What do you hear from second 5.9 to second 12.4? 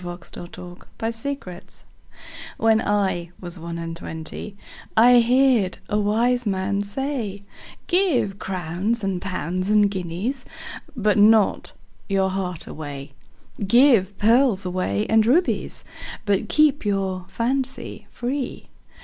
wise man say,'Give crowns and pounds and guineasBut not your